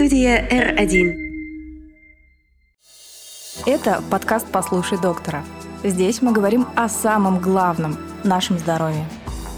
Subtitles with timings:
[0.00, 1.14] Студия R1.
[3.66, 5.44] Это подкаст «Послушай доктора».
[5.84, 9.04] Здесь мы говорим о самом главном– нашем здоровье.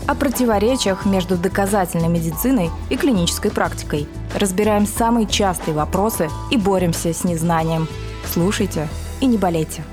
[0.09, 4.09] О противоречиях между доказательной медициной и клинической практикой.
[4.35, 7.87] Разбираем самые частые вопросы и боремся с незнанием.
[8.27, 8.89] Слушайте
[9.21, 9.85] и не болейте.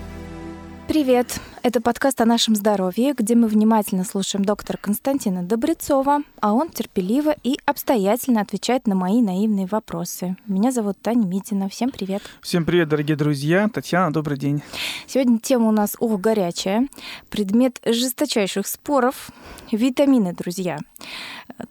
[0.88, 1.40] Привет!
[1.62, 7.36] Это подкаст о нашем здоровье, где мы внимательно слушаем доктора Константина Добрецова, а он терпеливо
[7.44, 10.38] и обстоятельно отвечает на мои наивные вопросы.
[10.48, 11.68] Меня зовут Таня Митина.
[11.68, 12.22] Всем привет.
[12.42, 13.68] Всем привет, дорогие друзья.
[13.68, 14.64] Татьяна, добрый день.
[15.06, 16.88] Сегодня тема у нас, ох, горячая.
[17.30, 19.30] Предмет жесточайших споров.
[19.70, 20.80] Витамины, друзья.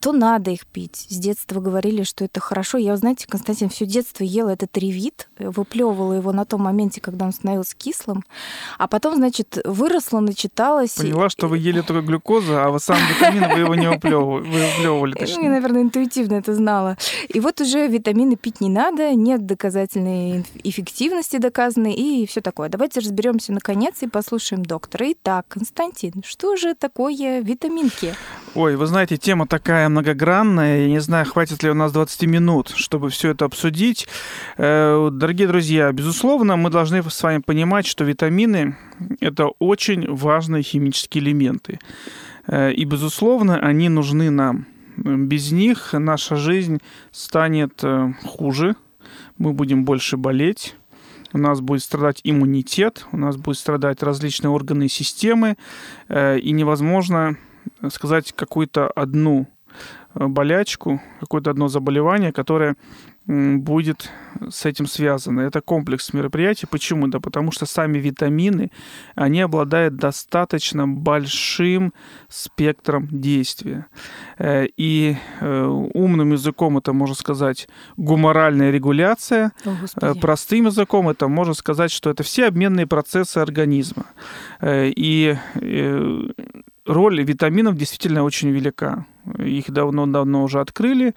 [0.01, 1.07] То надо их пить.
[1.09, 2.77] С детства говорили, что это хорошо.
[2.77, 7.32] Я, знаете, Константин все детство ела этот ревит, выплевывала его на том моменте, когда он
[7.32, 8.23] становился кислым.
[8.77, 10.92] А потом, значит, выросла, начиталась.
[10.92, 15.14] Поняла, что вы ели только глюкозу, а вы сам витамин вы его не выплевывали.
[15.18, 16.96] Ну, я, наверное, интуитивно это знала.
[17.28, 22.68] И вот уже витамины пить не надо, нет доказательной эффективности доказанной и все такое.
[22.68, 25.12] Давайте разберемся наконец и послушаем доктора.
[25.12, 28.15] Итак, Константин, что же такое витаминки?
[28.54, 30.80] Ой, вы знаете, тема такая многогранная.
[30.82, 34.09] Я не знаю, хватит ли у нас 20 минут, чтобы все это обсудить.
[34.57, 38.76] Э, дорогие друзья, безусловно, мы должны с вами понимать, что витамины–
[39.21, 41.79] это очень важные химические элементы.
[42.46, 44.66] Э, и, безусловно, они нужны нам.
[44.96, 46.79] Без них наша жизнь
[47.13, 48.76] станет э, хуже,
[49.37, 50.74] мы будем больше болеть,
[51.32, 55.57] у нас будет страдать иммунитет, у нас будут страдать различные органы и системы,
[56.09, 57.37] и невозможно
[57.91, 59.46] сказать какую-то одну
[60.15, 62.76] болячку, какое-то одно заболевание, которое
[63.29, 64.10] будет
[64.48, 65.41] с этим связано.
[65.43, 66.66] Это комплекс мероприятий.
[66.66, 67.09] Почему?
[67.09, 68.70] Да потому что сами витамины,
[69.15, 71.93] они обладают достаточно большим
[72.28, 73.87] спектром действия.
[74.38, 79.53] Э, и э, умным языком это можно сказать гуморальная регуляция.
[79.65, 84.06] О, э, Простым языком это можно сказать, что это все обменные процессы организма.
[84.65, 85.37] И
[86.86, 89.04] роль витаминов действительно очень велика.
[89.38, 91.14] Их давно-давно уже открыли.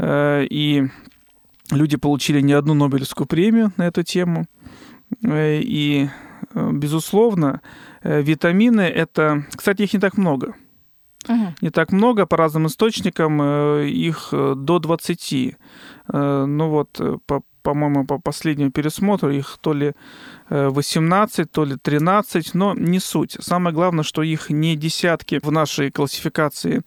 [0.00, 0.88] И
[1.72, 4.46] люди получили не одну Нобелевскую премию на эту тему.
[5.24, 6.08] Э, и,
[6.54, 7.60] э, безусловно,
[8.02, 9.44] э, витамины это...
[9.54, 10.54] Кстати, их не так много.
[11.28, 11.54] Угу.
[11.60, 13.40] Не так много, по разным источникам
[13.82, 15.56] их до 20.
[16.08, 19.92] Ну вот, по, по-моему, по последнему пересмотру их то ли
[20.50, 23.36] 18, э, то ли 13, но не суть.
[23.40, 26.82] Самое главное, что их не десятки в нашей классификации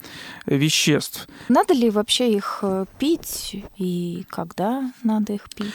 [0.45, 1.27] веществ.
[1.49, 5.73] Надо ли вообще их э, пить и когда надо их пить?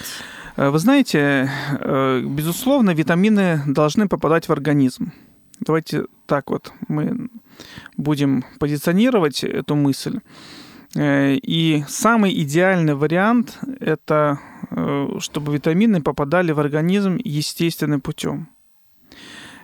[0.56, 1.50] Э, вы знаете,
[2.24, 5.12] безусловно, витамины должны попадать в организм.
[5.60, 7.28] Давайте так вот мы
[7.96, 10.20] будем позиционировать эту мысль.
[10.96, 18.48] И самый идеальный вариант– это Э, чтобы витамины попадали в организм естественным путем.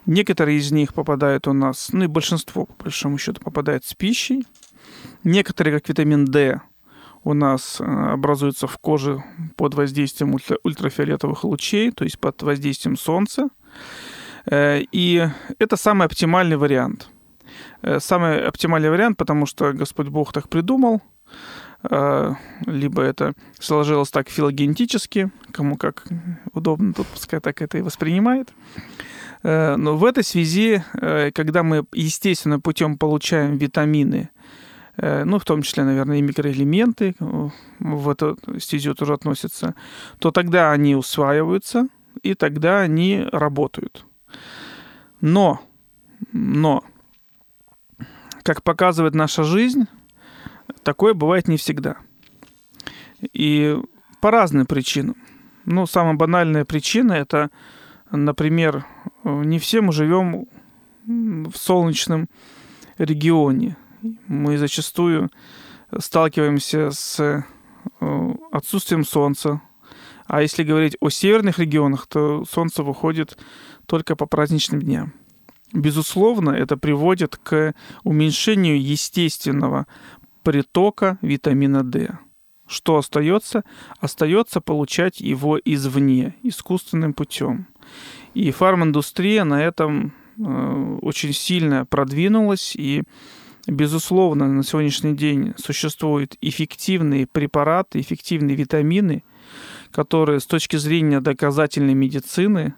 [0.07, 4.47] Некоторые из них попадают у нас, ну и большинство, по большому счету, попадает с пищей.
[5.25, 6.61] Некоторые, как витамин D,
[7.25, 9.25] у нас э, образуются в коже
[9.57, 13.49] под воздействием ультра- ультрафиолетовых лучей, то есть под воздействием солнца.
[14.49, 15.29] Э, и
[15.59, 17.09] это самый оптимальный вариант.
[17.99, 21.03] Самый оптимальный вариант, потому что Господь Бог так придумал–
[22.67, 26.05] либо это сложилось так филогенетически, кому как
[26.53, 28.53] удобно, тут пускай так это и воспринимает.
[29.43, 34.31] Э, но в этой связи, э, когда мы естественным путем получаем витамины,
[34.97, 37.15] э, ну, в том числе, наверное, и микроэлементы
[37.79, 39.75] в эту стезю тоже относятся,
[40.19, 41.89] то тогда они усваиваются,
[42.23, 44.05] и тогда они работают.
[45.21, 45.61] Но,
[46.33, 46.83] но,
[48.43, 49.87] как показывает наша жизнь,
[50.87, 51.97] Такое бывает не всегда.
[53.33, 53.77] И
[54.21, 55.17] по разным причинам.
[55.65, 57.51] Ну, самая банальная причина это,
[58.13, 58.87] например,
[59.25, 60.47] не все мы живем
[61.05, 62.29] в солнечном
[62.99, 63.77] регионе.
[64.29, 65.29] Мы зачастую
[65.99, 69.61] сталкиваемся с э, отсутствием солнца.
[70.29, 73.37] А если говорить о северных регионах, то солнце выходит
[73.87, 75.15] только по праздничным дням.
[75.73, 77.75] Безусловно, это приводит к
[78.05, 79.89] уменьшению естественного
[80.47, 82.21] притока витамина D.
[82.69, 83.65] Что остается?
[83.99, 87.67] Остается получать его извне, искусственным путем.
[88.35, 93.03] И фарминдустрия на этом э, очень сильно продвинулась, и,
[93.67, 99.25] безусловно, на сегодняшний день существуют эффективные препараты, эффективные витамины,
[99.91, 102.75] которые с точки зрения доказательной медицины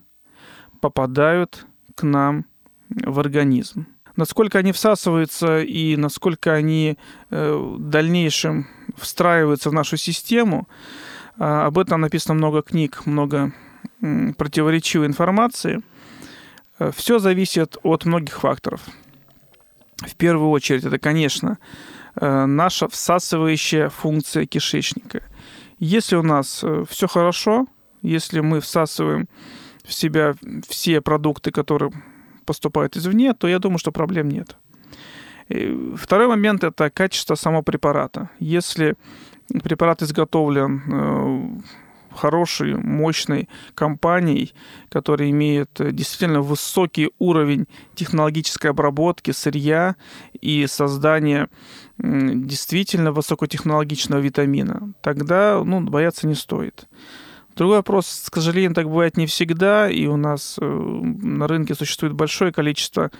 [0.80, 2.46] попадают к нам
[2.88, 3.86] в организм.
[4.18, 6.98] Насколько они всасываются и насколько они
[7.30, 8.66] э, в дальнейшем
[8.96, 10.66] встраиваются в нашу систему,
[11.40, 13.52] А, об этом написано много книг, много
[14.36, 15.82] противоречивой информации.
[16.80, 18.80] Э, Все зависит от многих факторов.
[19.98, 21.58] В первую очередь, это, конечно,
[22.20, 25.22] э, наша всасывающая функция кишечника.
[25.78, 27.66] Если у нас все хорошо,
[28.02, 29.28] если мы всасываем
[29.84, 30.34] в себя
[30.68, 31.92] все продукты, которые
[32.48, 34.56] поступают извне, то я думаю, что проблем нет.
[35.50, 38.30] И второй момент– это качество самого препарата.
[38.40, 38.94] Если
[39.62, 41.60] препарат изготовлен э,
[42.10, 44.54] хорошей, мощной компанией,
[44.90, 49.96] которая имеет действительно высокий уровень технологической обработки сырья
[50.40, 51.48] и создания
[51.98, 56.88] действительно высокотехнологичного витамина, тогда ну, бояться не стоит.
[57.58, 62.14] Другой вопрос, к сожалению, так бывает не всегда, и у нас э, на рынке существует
[62.14, 63.10] большое количество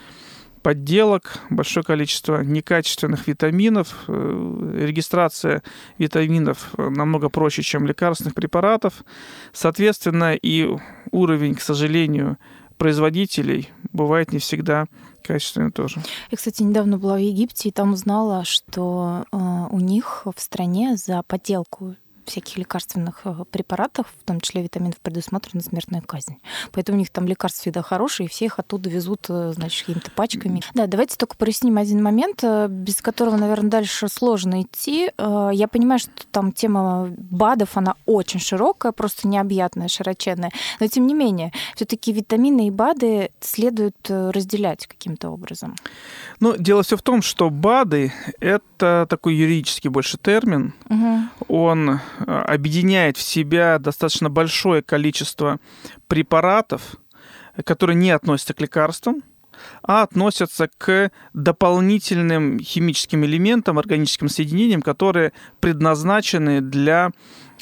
[0.63, 4.05] подделок, большое количество некачественных витаминов.
[4.07, 5.65] Э, регистрация
[5.99, 9.05] витаминов намного проще, чем лекарственных препаратов.
[9.53, 10.71] Соответственно, и
[11.11, 12.39] уровень, к сожалению,
[12.77, 14.87] производителей бывает не всегда
[15.25, 16.01] качественный тоже.
[16.31, 20.97] Я, кстати, недавно была в Египте и там узнала, что э, у них в стране
[20.97, 21.97] за подделку
[22.29, 26.39] всяких лекарственных э, препаратах, в том числе витаминов, предусмотрена смертная казнь.
[26.73, 30.11] Поэтому у них там лекарства всегда хорошие, и все их оттуда везут, э, значит, какими-то
[30.11, 30.63] пачками.
[30.75, 35.11] Да, давайте только проясним один момент, э, без которого, наверное, дальше сложно идти.
[35.19, 40.51] Я понимаю, что там тема БАДов, она очень широкая, просто необъятная, широченная.
[40.81, 45.75] Но, тем не менее, все таки витамины и БАДы следует разделять каким-то образом.
[46.41, 50.75] Ну, дело все в том, что БАДы— это такой юридический больше термин.
[50.89, 51.55] Угу.
[51.55, 55.59] Он объединяет в себя достаточно большое количество
[56.07, 56.97] препаратов,
[57.65, 59.23] которые не относятся к лекарствам,
[59.83, 67.11] а относятся к дополнительным химическим элементам, органическим соединениям, которые предназначены для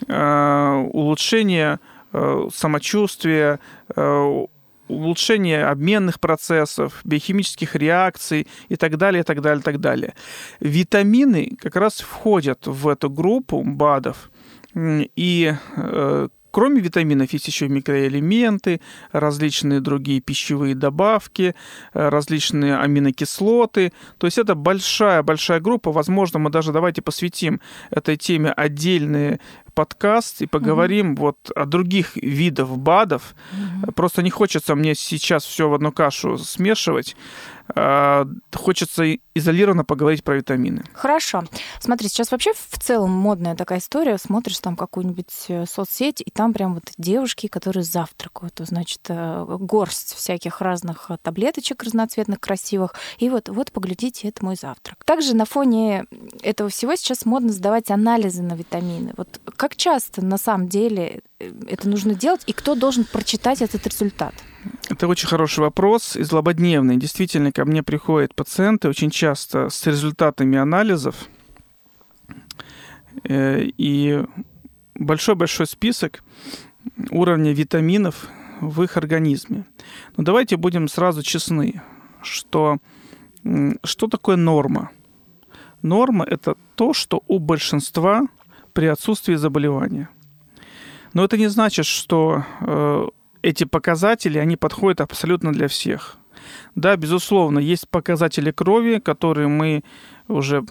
[0.07, 1.81] э, улучшения
[2.13, 3.61] э, самочувствия,
[3.95, 4.45] э,
[4.89, 10.15] улучшение обменных процессов, биохимических реакций и так далее, и так далее, и так далее.
[10.61, 14.31] Витамины как раз входят в эту группу БАДов,
[14.77, 18.81] и э, Кроме витаминов есть еще микроэлементы,
[19.13, 21.55] различные другие пищевые добавки,
[21.93, 23.93] э, различные аминокислоты.
[24.17, 25.93] То есть это большая-большая группа.
[25.93, 29.39] Возможно, мы даже давайте посвятим этой теме отдельные
[29.77, 31.23] подкаст и поговорим угу.
[31.23, 33.35] вот о других видах БАДов.
[33.53, 33.93] Угу.
[33.93, 37.15] Просто не хочется мне сейчас все в одну кашу смешивать.
[37.75, 40.85] А, хочется изолированно поговорить про витамины.
[40.93, 41.45] Хорошо.
[41.81, 44.19] Смотри, сейчас вообще в целом модная такая история.
[44.19, 48.55] Смотришь там какую-нибудь э, соцсеть, и там прям вот девушки, которые завтракают.
[48.59, 52.95] Значит, э, горсть всяких разных э, таблеточек разноцветных, красивых.
[53.19, 55.05] И вот, вот, поглядите, это мой завтрак.
[55.05, 56.07] Также на фоне
[56.43, 59.13] этого всего сейчас модно сдавать анализы на витамины.
[59.17, 64.35] Вот как часто на самом деле это нужно делать, и кто должен прочитать этот результат?
[64.89, 66.97] Это очень хороший вопрос и злободневный.
[66.97, 71.29] Действительно, ко мне приходят пациенты очень часто с результатами анализов.
[73.25, 74.25] Э, и
[74.95, 76.23] большой-большой список
[77.11, 78.29] уровня витаминов
[78.61, 79.65] в их организме.
[80.17, 81.83] Но давайте будем сразу честны,
[82.23, 82.79] что
[83.85, 84.91] что такое норма?
[85.83, 88.27] Норма– это то, что у большинства
[88.77, 90.11] при отсутствии заболевания.
[91.15, 93.07] Но это не значит, что э,
[93.41, 96.19] эти показатели, они подходят абсолютно для всех.
[96.75, 99.83] Да, безусловно, есть показатели крови, которые мы
[100.29, 100.63] уже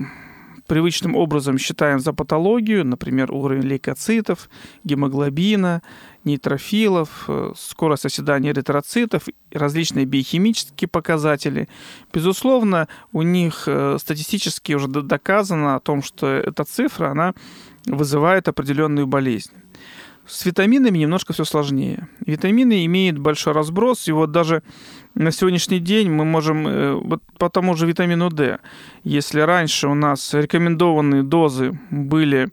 [0.67, 4.49] привычным образом считаем за патологию, например, уровень лейкоцитов,
[4.83, 5.81] гемоглобина,
[6.23, 11.67] нейтрофилов, э, скорость оседания эритроцитов, различные биохимические показатели.
[12.13, 17.33] Безусловно, у них э, статистически уже доказано о том, что эта цифра, она
[17.85, 19.51] вызывает определенную болезнь.
[20.27, 22.07] С витаминами немножко все сложнее.
[22.25, 24.63] Витамины имеют большой разброс, и вот даже
[25.13, 28.57] на сегодняшний день мы можем, э, вот по тому же витамину D,
[29.03, 32.49] если раньше у нас рекомендованные дозы были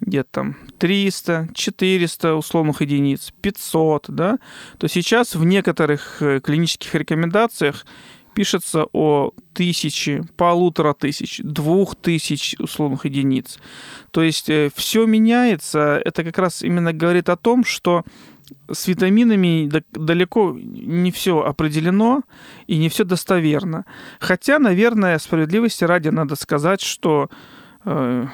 [0.00, 4.38] где-то там 300, 400 условных единиц, 500, да,
[4.78, 7.86] то сейчас в некоторых э, клинических рекомендациях
[8.34, 13.58] пишется о тысячи, полутора тысяч, двух тысяч условных единиц.
[14.10, 16.00] То есть э, все меняется.
[16.04, 18.04] Это как раз именно говорит о том, что
[18.70, 22.22] с витаминами далеко не все определено
[22.66, 23.84] и не все достоверно.
[24.20, 27.30] Хотя, наверное, справедливости ради надо сказать, что
[27.84, 28.26] э,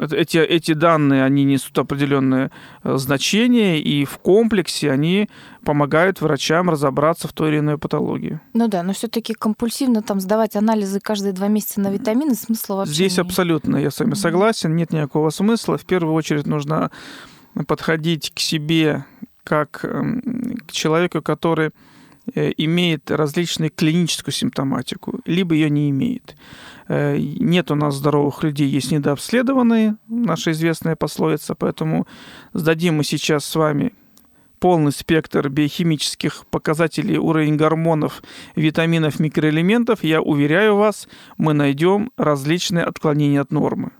[0.00, 2.50] эти, эти данные, они несут определенное
[2.82, 5.28] э, значение, и в комплексе они
[5.64, 8.40] помогают врачам разобраться в той или иной патологии.
[8.54, 12.94] Ну да, но все-таки компульсивно там сдавать анализы каждые два месяца на витамины смысла вообще
[12.94, 13.26] Здесь нет.
[13.26, 15.76] абсолютно я с вами согласен, нет никакого смысла.
[15.76, 16.90] В первую очередь нужно
[17.66, 19.04] подходить к себе
[19.44, 21.70] как эм, к человеку, который
[22.34, 26.36] имеет различную клиническую симптоматику, либо ее не имеет.
[26.88, 32.06] Э, нет у нас здоровых людей, есть недообследованные, наша известная пословица, поэтому
[32.52, 33.92] сдадим мы сейчас с вами
[34.58, 38.22] полный спектр биохимических показателей, уровень гормонов,
[38.56, 41.08] витаминов, микроэлементов, я уверяю вас,
[41.38, 43.92] мы найдем различные отклонения от нормы.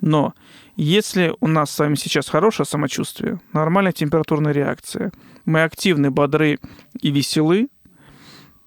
[0.00, 0.32] Но
[0.78, 5.10] если у нас с вами сейчас хорошее самочувствие, нормальная температурная реакция,
[5.44, 6.60] мы активны, бодры
[7.00, 7.68] и веселы,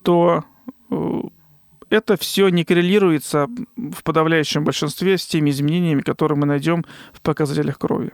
[0.04, 0.44] то
[0.90, 1.22] э,
[1.90, 7.80] это все не коррелируется в подавляющем большинстве с теми изменениями, которые мы найдем в показателях
[7.80, 8.12] крови.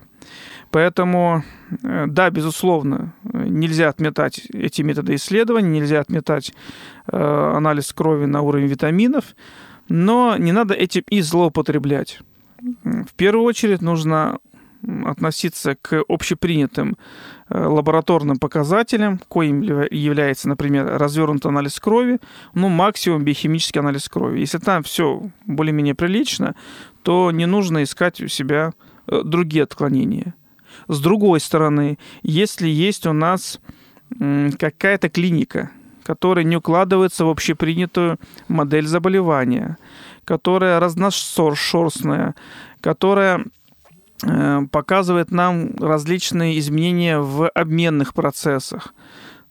[0.70, 1.44] Поэтому,
[1.82, 6.54] э, да, безусловно, нельзя отметать эти методы исследований, нельзя отметать
[7.12, 9.36] э, анализ крови на уровень витаминов,
[9.90, 12.20] но не надо этим и злоупотреблять.
[12.62, 14.40] В первую очередь нужно
[15.06, 16.98] относиться к общепринятым
[17.50, 22.20] э, лабораторным показателям, коим является, например, развернутый анализ крови,
[22.54, 24.40] ну, максимум биохимический анализ крови.
[24.40, 26.56] Если там все более-менее прилично,
[27.04, 28.74] то не нужно искать у себя
[29.08, 30.36] другие отклонения.
[30.88, 33.60] С другой стороны, если есть у нас
[34.60, 35.72] какая-то клиника,
[36.04, 39.78] которая не укладывается в общепринятую модель заболевания,
[40.28, 42.36] которая разношерстная,
[42.82, 43.46] которая
[44.24, 48.94] э, показывает нам различные изменения в обменных процессах,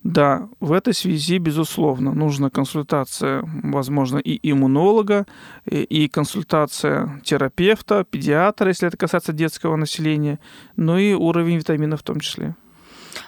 [0.02, 5.26] да, в этой связи, безусловно, нужна консультация, возможно, и иммунолога,
[5.64, 10.38] и консультация терапевта, педиатра, если это касается детского населения,
[10.76, 12.54] но и уровень витаминов в том числе.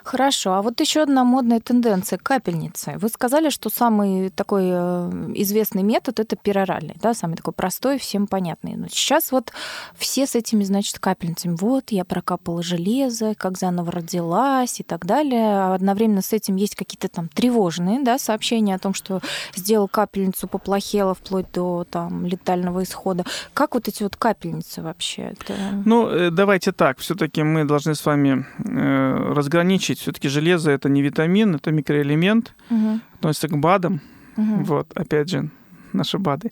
[0.04, 0.54] Хорошо.
[0.54, 2.94] А вот еще одна модная тенденция– капельницы.
[2.98, 8.26] Вы сказали, что самый такой э, известный метод– это пероральный, да, самый такой простой, всем
[8.26, 8.76] понятный.
[8.76, 9.52] Но сейчас вот
[9.96, 11.56] все с этими, значит, капельницами.
[11.60, 15.58] Вот, я прокапала железо, как заново родилась и так далее.
[15.58, 19.20] А одновременно с этим есть какие-то там тревожные да, сообщения о том, что
[19.54, 23.24] сделал капельницу, поплохело вплоть до там, летального исхода.
[23.54, 25.34] Как вот эти вот капельницы вообще?
[25.38, 25.54] Это...
[25.84, 26.98] Ну, э, давайте так.
[26.98, 29.32] все таки мы должны с вами э,
[29.78, 29.98] разграничить.
[30.00, 33.00] Все-таки железо это не витамин, это микроэлемент, угу.
[33.14, 34.00] относится к БАДам.
[34.36, 34.64] Угу.
[34.64, 35.50] Вот, опять же,
[35.92, 36.50] наши БАДы.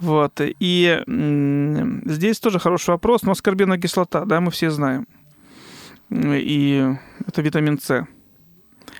[0.00, 0.40] Вот.
[0.40, 1.02] И
[2.06, 3.22] здесь тоже хороший вопрос.
[3.22, 5.06] Но аскорбиновая кислота, да, мы все знаем.
[6.10, 6.94] И
[7.26, 8.06] это витамин С.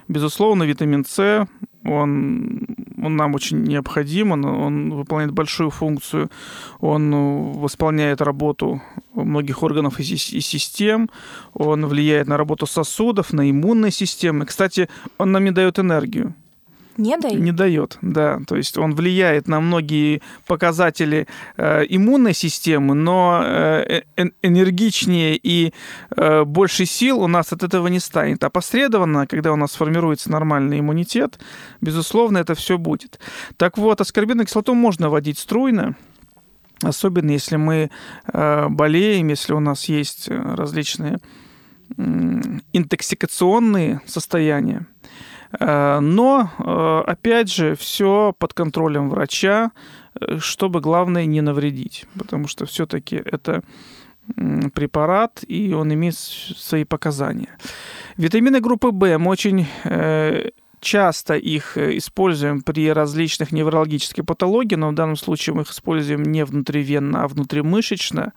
[0.08, 1.46] Безусловно, витамин С,
[1.84, 2.66] он,
[3.04, 6.30] он нам очень необходим, он, он выполняет большую функцию,
[6.80, 7.12] он
[7.52, 8.80] восполняет работу
[9.14, 11.10] многих органов и, и систем,
[11.52, 14.46] он влияет на работу сосудов, на иммунные системы.
[14.46, 16.34] Кстати, он нам не дает энергию.
[16.96, 17.40] Не дает?
[17.40, 18.40] Не дает, да.
[18.46, 25.72] То есть он влияет на многие показатели э, иммунной системы, но э, э, энергичнее и
[26.16, 28.44] э, больше сил у нас от этого не станет.
[28.44, 31.38] Опосредованно, когда у нас формируется нормальный иммунитет,
[31.80, 33.18] безусловно, это все будет.
[33.56, 35.96] Так вот, аскорбиновую кислоту можно вводить струйно,
[36.82, 37.90] особенно если мы
[38.32, 41.18] э, болеем, если у нас есть различные
[42.72, 44.86] интоксикационные состояния.
[45.60, 49.70] Э, но, э, опять же, все под контролем врача,
[50.20, 52.06] э, чтобы, главное, не навредить.
[52.18, 53.62] Потому что все-таки это
[54.74, 57.58] препарат, и он имеет свои показания.
[58.16, 59.66] Витамины группы В мы очень
[60.80, 66.42] часто их используем при различных неврологических патологиях, но в данном случае мы их используем не
[66.46, 68.32] внутривенно, а внутримышечно.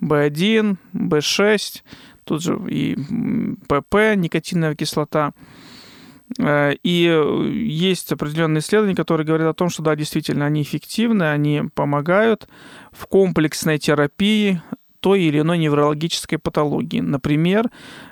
[0.00, 1.82] В1, В6,
[2.22, 2.96] тут же и
[3.66, 5.32] ПП, никотиновая кислота–
[6.38, 11.62] и э, есть определенные исследования, которые говорят о том, что да, действительно, они эффективны, они
[11.74, 12.48] помогают
[12.92, 14.60] в комплексной терапии
[15.00, 17.00] той или иной неврологической патологии.
[17.00, 17.70] Например,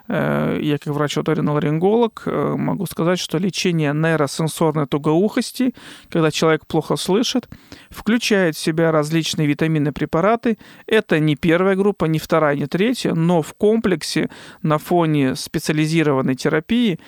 [0.08, 5.74] э, я как врач-оториноларинголог могу сказать, что лечение нейросенсорной тугоухости,
[6.10, 7.48] когда человек плохо слышит,
[7.88, 10.58] включает в себя различные витаминные препараты.
[10.86, 14.28] Это не первая группа, не вторая, не третья, но в комплексе
[14.60, 17.00] на фоне специализированной терапии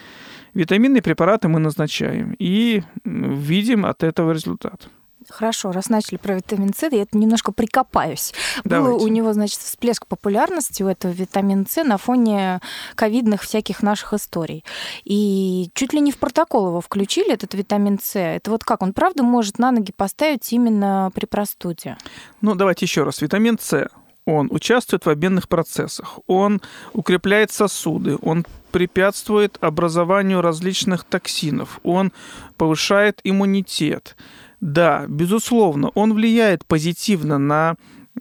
[0.54, 4.88] Витаминные препараты мы назначаем и видим от этого результат.
[5.30, 8.34] Хорошо, раз начали про витамин С, я это немножко прикопаюсь.
[8.64, 8.98] Давайте.
[8.98, 12.60] Был у него, значит, всплеск популярности у этого витамина С на фоне
[12.94, 14.64] ковидных всяких наших историй.
[15.04, 18.18] И чуть ли не в протокол его включили, этот витамин С.
[18.18, 21.96] Это вот как, он правда может на ноги поставить именно при простуде?
[22.40, 23.22] Ну, давайте еще раз.
[23.22, 23.88] Витамин С
[24.26, 26.60] он участвует в обменных процессах, он
[26.92, 32.12] укрепляет сосуды, он препятствует образованию различных токсинов, он
[32.56, 34.16] повышает иммунитет.
[34.60, 37.76] Да, безусловно, он влияет позитивно на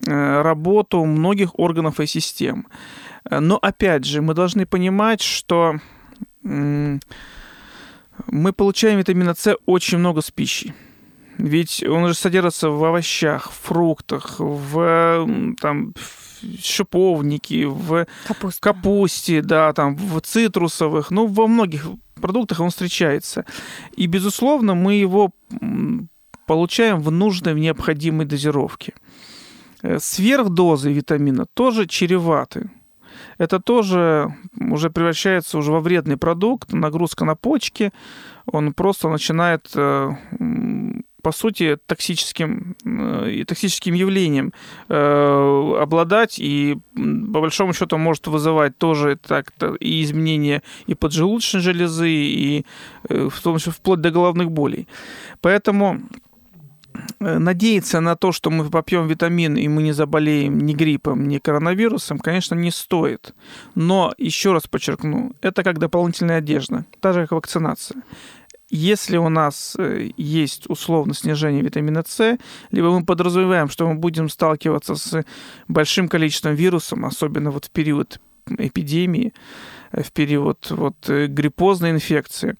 [0.05, 2.67] э, работу многих органов и систем.
[3.29, 5.79] Но опять же, мы должны понимать, что
[6.41, 6.99] мы
[8.53, 10.73] получаем витамина С очень много с пищей.
[11.37, 15.93] Ведь он же содержится в овощах, фруктах, в там,
[16.59, 18.61] шиповнике, в Капуста.
[18.61, 23.45] капусте, да, там, в цитрусовых, ну, во многих продуктах он встречается.
[23.95, 25.31] И, безусловно, мы его
[26.45, 28.93] получаем в нужной, в необходимой дозировке.
[29.81, 32.69] Э, сверхдозы витамина тоже чреваты.
[33.37, 37.91] Это тоже уже превращается уже во вредный продукт, нагрузка на почки,
[38.45, 40.11] он просто начинает э,
[41.23, 44.51] по сути, токсическим, э, токсическим явлением
[44.89, 46.77] э, обладать и,
[47.33, 52.65] по большому счету, может вызывать тоже так и изменения и поджелудочной железы, и
[53.09, 54.87] э, в том числе вплоть до головных болей.
[55.41, 56.01] Поэтому
[57.19, 62.19] надеяться на то, что мы попьем витамин и мы не заболеем ни гриппом, ни коронавирусом,
[62.19, 63.33] конечно, не стоит.
[63.75, 68.03] Но, еще раз подчеркну, это как дополнительная одежда, та же как вакцинация.
[68.75, 72.39] Если у нас э, есть условно снижение витамина С,
[72.71, 75.23] либо мы подразумеваем, что мы будем сталкиваться с
[75.67, 79.31] большим количеством вирусов, особенно вот в период эпидемии,
[79.91, 82.57] э, в период вот э, гриппозной инфекции,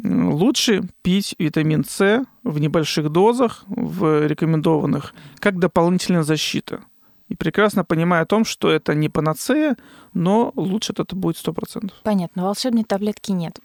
[0.00, 6.82] лучше пить витамин С в небольших дозах, в рекомендованных, как дополнительная защита
[7.28, 9.76] и прекрасно понимая о том, что это не панацея,
[10.14, 11.92] но лучше это будет 100%.
[12.02, 13.58] Понятно, волшебной таблетки нет.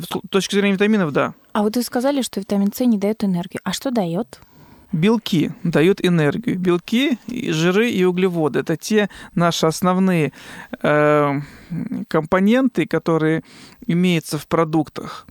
[0.00, 1.34] С точки зрения витаминов, да.
[1.52, 3.60] А вот вы сказали, что витамин С не дает энергию.
[3.64, 4.40] А что дает?
[4.92, 6.58] Белки дают энергию.
[6.58, 10.32] Белки, жиры и углеводы– это те наши основные
[10.82, 11.40] э,
[12.08, 13.42] компоненты, которые
[13.86, 15.26] имеются в продуктах.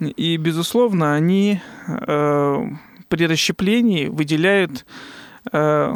[0.00, 2.66] И, безусловно, они э,
[3.08, 4.86] при расщеплении выделяют
[5.52, 5.94] э,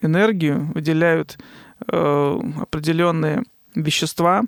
[0.00, 1.38] энергию, выделяют
[1.86, 4.42] э, определенные вещества,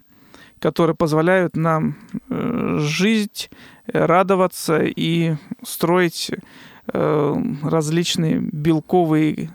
[0.58, 1.96] которые позволяют нам
[2.28, 3.50] э, жить,
[3.86, 6.30] радоваться и строить
[6.92, 9.50] э, различные белковые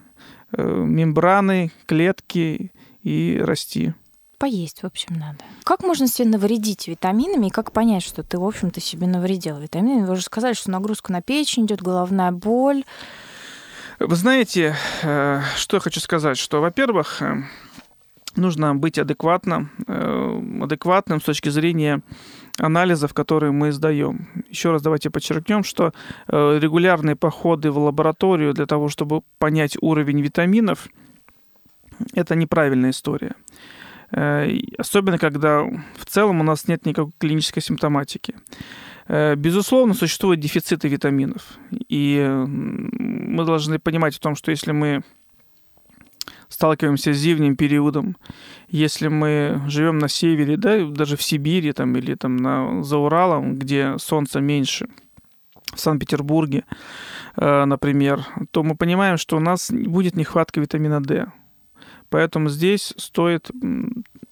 [0.51, 2.71] э, мембраны, клетки
[3.03, 3.93] и расти.
[4.37, 5.39] Поесть, в общем, надо.
[5.63, 10.05] Как можно себе навредить витаминами и как понять, что ты, в общем-то, себе навредил витаминами?
[10.05, 12.83] Вы уже сказали, что нагрузка на печень идет, головная боль.
[13.99, 17.43] Вы знаете, э, что я хочу сказать, что, во-первых, э,
[18.35, 22.01] нужно быть адекватным, э, адекватным с точки зрения
[22.59, 24.27] анализов, которые мы сдаем.
[24.49, 25.93] Еще раз давайте подчеркнем, что
[26.27, 30.87] регулярные походы в лабораторию для того, чтобы понять уровень витаминов,
[32.13, 33.35] это неправильная история.
[34.77, 38.35] Особенно, когда в целом у нас нет никакой клинической симптоматики.
[39.09, 41.59] Безусловно, существуют дефициты витаминов.
[41.89, 42.17] И
[43.35, 45.03] мы должны понимать о том, что если мы
[46.49, 48.17] сталкиваемся с зимним периодом,
[48.69, 53.55] если мы живем на севере, да, даже в Сибири там, или там на, за Уралом,
[53.55, 54.87] где солнца меньше,
[55.73, 56.63] в Санкт-Петербурге,
[57.35, 61.27] э, например, то мы понимаем, что у нас будет нехватка витамина D.
[62.09, 63.49] Поэтому здесь стоит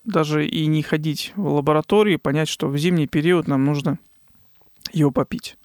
[0.06, 4.00] даже и не ходить в лабораторию и понять, что в зимний период нам нужно
[4.94, 5.58] его попить.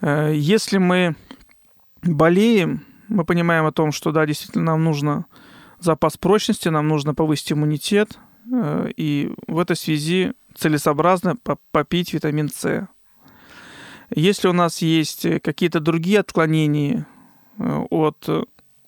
[0.00, 1.14] Э, если мы
[2.02, 5.26] болеем, мы понимаем о том, что да, действительно нам нужно
[5.78, 8.18] запас прочности, нам нужно повысить иммунитет,
[8.50, 11.36] э, и в этой связи целесообразно
[11.70, 12.88] попить витамин С.
[14.14, 17.06] Если у нас есть какие-то другие отклонения
[17.58, 18.28] э, от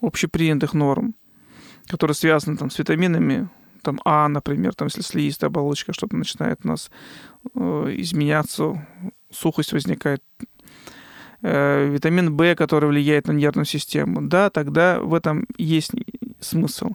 [0.00, 1.14] общепринятых норм,
[1.86, 3.48] которые связаны там, с витаминами,
[3.82, 6.90] там А, например, там, если слизистая оболочка что-то начинает у нас
[7.54, 8.86] э, изменяться,
[9.30, 10.22] сухость возникает,
[11.44, 15.92] витамин В, который влияет на нервную систему, да, тогда в этом есть
[16.40, 16.92] смысл.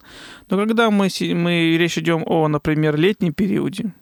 [0.49, 3.93] Но когда мы, мы речь идем о, например, летнем периоде,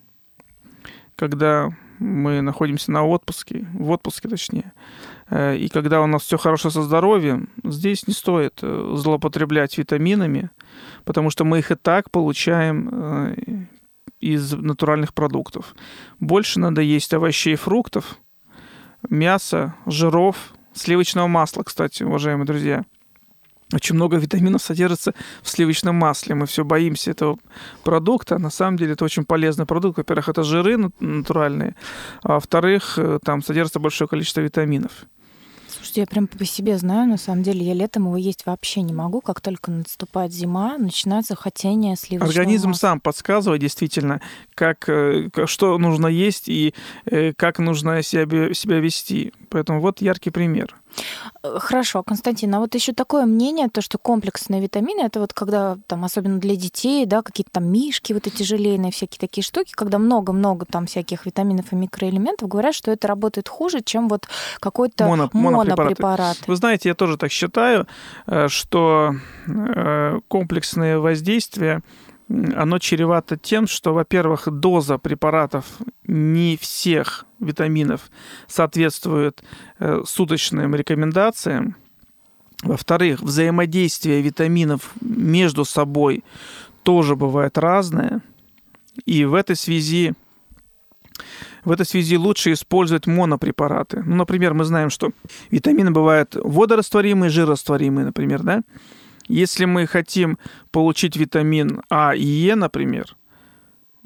[1.15, 4.71] когда мы находимся на отпуске, в отпуске точнее,
[5.29, 10.49] э, и когда у нас все хорошо со здоровьем, здесь не стоит э, злоупотреблять витаминами,
[11.03, 13.67] потому что мы их и так получаем
[14.19, 15.75] из натуральных продуктов.
[16.19, 18.19] Больше надо есть овощей и фруктов,
[19.09, 22.83] мяса, жиров, сливочного масла, кстати, уважаемые друзья.
[23.73, 26.35] Очень много витаминов содержится в сливочном масле.
[26.35, 27.37] Мы все боимся этого
[27.83, 28.37] продукта.
[28.37, 29.97] На самом деле это очень полезный продукт.
[29.97, 31.75] Во-первых, это жиры натуральные,
[32.23, 35.05] а во-вторых, э, там содержится большое количество витаминов.
[35.87, 38.91] Слушайте, я прям по себе знаю, на самом деле, я летом его есть вообще не
[38.91, 39.21] могу.
[39.21, 42.89] Как только наступает зима, начинается хотение сливочного Организм масла.
[42.89, 44.19] сам подсказывает действительно,
[44.53, 46.73] как, э, что нужно есть и
[47.05, 49.31] э, как нужно себя, себя вести.
[49.47, 50.75] Поэтому вот яркий пример.
[51.43, 55.77] Э, хорошо, Константин, а вот еще такое мнение, то, что комплексные витамины, это вот когда
[55.87, 59.97] там, особенно для детей, да, какие-то там мишки, вот эти желейные всякие такие штуки, когда
[59.97, 64.27] много-много там всяких витаминов и микроэлементов, говорят, что это работает хуже, чем вот
[64.59, 66.37] какой-то Моно, монопрепарат.
[66.47, 67.87] Вы знаете, я тоже так считаю,
[68.25, 69.15] э, что
[69.47, 71.81] э, комплексные воздействия
[72.29, 75.65] оно чревато тем, что, во-первых, доза препаратов
[76.05, 78.09] не всех витаминов
[78.47, 79.43] соответствует
[79.79, 81.75] э, суточным рекомендациям.
[82.63, 86.23] Во-вторых, взаимодействие витаминов между собой
[86.83, 88.21] тоже бывает разное.
[89.05, 90.13] И в этой связи
[91.63, 94.01] в этой связи лучше использовать монопрепараты.
[94.05, 95.11] Ну, например, мы знаем, что
[95.51, 98.61] витамины бывают водорастворимые, жирорастворимые, например, да?
[99.27, 100.37] Если мы хотим
[100.71, 103.15] получить витамин А и Е, например,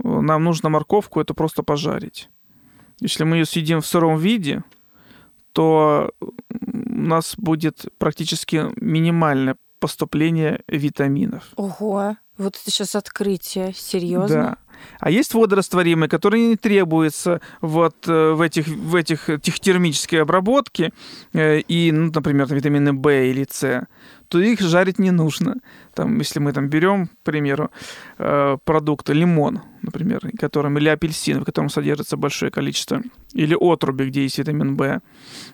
[0.04, 2.30] нам нужно морковку это просто пожарить.
[3.00, 4.64] Если мы ее съедим в сыром виде,
[5.54, 11.52] то у нас будет практически минимальное поступление витаминов.
[11.56, 14.28] Ого, вот это сейчас открытие, серьезно?
[14.28, 14.58] Да.
[15.00, 20.92] А есть водорастворимые, которые не требуются вот э, в этих, в этих техтермической обработке,
[21.34, 23.88] э, и, ну, например, витамины В или С,
[24.28, 25.56] то их жарить не нужно.
[25.94, 27.70] Там, если мы там берем, к примеру,
[28.18, 33.02] э, продукты лимон, например, которым, или апельсин, в котором содержится большое количество,
[33.34, 35.02] или отруби, где есть витамин В,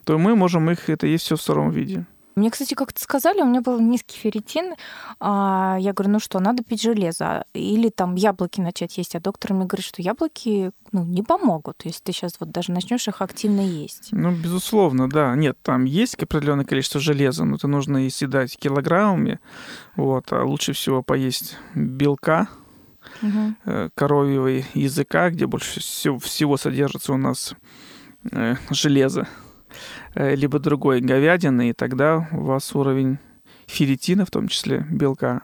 [0.03, 2.05] то мы можем их это есть все в сыром виде.
[2.37, 4.75] Мне, кстати, как-то сказали, у меня был низкий ферритин.
[5.19, 7.45] А я говорю, ну что, надо пить железо.
[7.55, 9.15] Или там яблоки начать есть.
[9.15, 13.07] А доктор мне говорит, что яблоки ну, не помогут, если ты сейчас вот даже начнешь
[13.07, 14.09] их активно есть.
[14.11, 15.35] Ну, безусловно, да.
[15.35, 19.39] Нет, там есть определенное количество железа, но это нужно и съедать килограммами.
[19.95, 20.31] Вот.
[20.31, 22.49] А лучше всего поесть белка,
[23.23, 23.89] угу.
[23.95, 27.55] коровьего языка, где больше всего содержится у нас
[28.31, 29.27] э, железо.
[30.15, 33.19] Э, либо другой говядины, и тогда у вас уровень
[33.67, 35.43] ферритина, в том числе белка,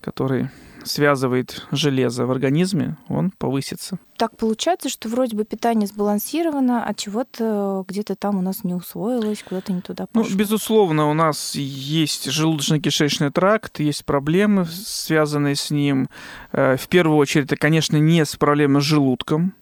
[0.00, 0.48] который
[0.84, 3.98] связывает железо в организме, он повысится.
[4.16, 9.42] Так получается, что вроде бы питание сбалансировано, а чего-то где-то там у нас не усвоилось,
[9.42, 10.28] куда-то не туда пошло.
[10.30, 16.08] Ну, безусловно, у нас есть желудочно-кишечный тракт, есть проблемы, связанные с ним.
[16.52, 19.54] Э, в первую очередь, это, конечно, не с проблемой с желудком,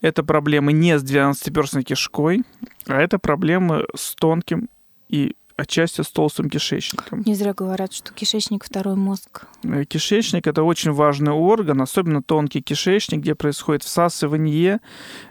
[0.00, 2.42] это проблемы не с 12-перстной кишкой,
[2.86, 4.68] а это проблемы с тонким
[5.08, 7.22] и отчасти с толстым кишечником.
[7.24, 9.46] Не зря говорят, что кишечник второй мозг.
[9.62, 14.80] Э, кишечник это очень важный орган, особенно тонкий кишечник, где происходит всасывание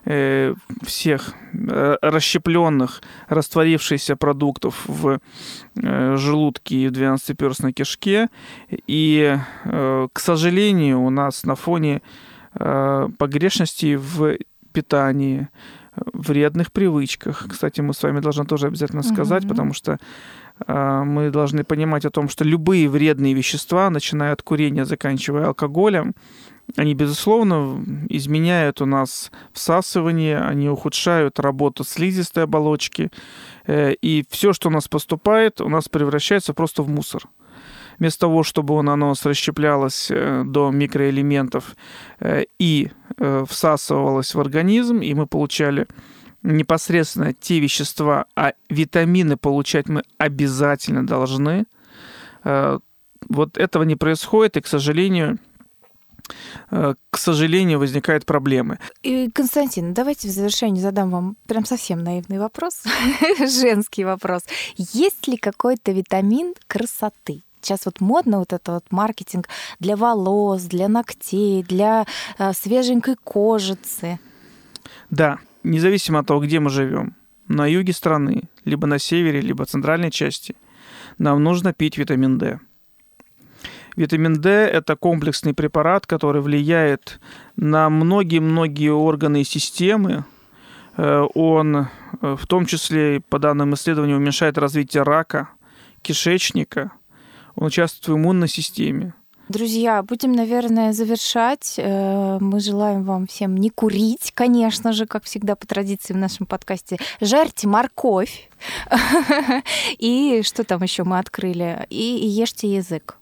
[0.05, 0.53] э,
[0.83, 5.19] всех э, расщепленных, растворившихся продуктов в
[5.75, 8.29] желудке и в двенадцатиперстной кишке.
[8.69, 12.01] И, к сожалению, у нас на фоне
[12.55, 14.37] э, погрешностей в
[14.73, 15.47] питании,
[16.13, 17.47] вредных привычках.
[17.49, 19.49] Кстати, мы с вами должны тоже обязательно сказать, угу.
[19.49, 19.99] потому что
[20.65, 26.15] э, мы должны понимать о том, что любые вредные вещества, начиная от курения, заканчивая алкоголем,
[26.77, 33.11] они, безусловно, изменяют у нас всасывание, они ухудшают работу слизистой оболочки,
[33.67, 37.23] э, и все, что у нас поступает, у нас превращается просто в мусор
[37.99, 41.75] вместо того, чтобы он, оно расщеплялось э, до микроэлементов
[42.19, 45.87] э, и э, всасывалось в организм, и мы получали
[46.41, 51.65] непосредственно те вещества, а витамины получать мы обязательно должны.
[53.29, 55.39] Вот этого не происходит, и, к сожалению,
[56.69, 58.79] к сожалению, возникают проблемы.
[59.03, 62.83] И, Константин, давайте в завершении задам вам прям совсем наивный вопрос,
[63.39, 64.43] женский вопрос.
[64.75, 67.41] Есть ли какой-то витамин красоты?
[67.63, 69.47] Сейчас вот модно вот это вот маркетинг
[69.79, 72.05] для волос, для ногтей, для
[72.37, 74.19] э, свеженькой кожицы.
[75.09, 77.15] Да, независимо от того, где мы живем,
[77.47, 80.55] на юге страны, либо на севере, либо в центральной части,
[81.17, 82.59] нам нужно пить витамин D.
[83.95, 87.21] Витамин D– это комплексный препарат, который влияет
[87.55, 90.25] на многие-многие органы и системы.
[90.97, 91.87] Э, он э,
[92.21, 95.47] в том числе, по данным исследований, уменьшает развитие рака,
[96.01, 96.91] кишечника–
[97.55, 99.13] он участвует в иммунной системе.
[99.49, 101.75] Друзья, будем, наверное, завершать.
[101.77, 106.45] Э, мы желаем вам всем не курить, конечно же, как всегда по традиции в нашем
[106.45, 106.97] подкасте.
[107.19, 108.49] Жарьте морковь.
[109.99, 111.85] И что там еще мы открыли?
[111.89, 113.17] И ешьте язык.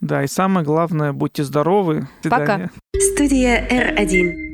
[0.00, 2.06] Да, и самое главное, будьте здоровы.
[2.22, 2.70] Пока.
[2.96, 4.47] Студия R1.